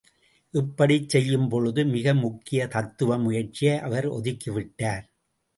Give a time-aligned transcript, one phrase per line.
[0.53, 5.05] இப்படிச் செய்யும்பொழுது மிக முக்கிய தத்துவ முயற்சியை அவர் ஒதுக்கிவிட்டார்.